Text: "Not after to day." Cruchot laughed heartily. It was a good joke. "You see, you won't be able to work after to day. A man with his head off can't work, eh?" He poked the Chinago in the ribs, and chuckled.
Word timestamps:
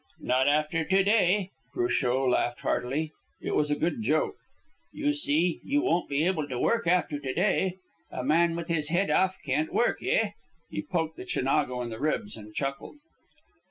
"Not 0.23 0.47
after 0.47 0.83
to 0.83 1.03
day." 1.03 1.51
Cruchot 1.75 2.27
laughed 2.27 2.61
heartily. 2.61 3.11
It 3.39 3.53
was 3.55 3.69
a 3.69 3.75
good 3.75 4.01
joke. 4.01 4.33
"You 4.91 5.13
see, 5.13 5.61
you 5.63 5.83
won't 5.83 6.09
be 6.09 6.25
able 6.25 6.47
to 6.47 6.57
work 6.57 6.87
after 6.87 7.19
to 7.19 7.33
day. 7.35 7.77
A 8.09 8.23
man 8.23 8.55
with 8.55 8.67
his 8.67 8.89
head 8.89 9.11
off 9.11 9.37
can't 9.45 9.71
work, 9.71 10.01
eh?" 10.01 10.31
He 10.71 10.81
poked 10.81 11.17
the 11.17 11.25
Chinago 11.27 11.83
in 11.83 11.91
the 11.91 11.99
ribs, 11.99 12.35
and 12.35 12.51
chuckled. 12.55 12.95